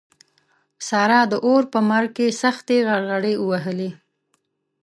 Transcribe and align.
سارا 0.87 1.21
د 1.31 1.33
اور 1.45 1.63
په 1.73 1.79
مرګ 1.89 2.09
کې 2.17 2.37
سختې 2.41 2.77
غرغړې 2.87 3.33
ووهلې. 3.39 3.91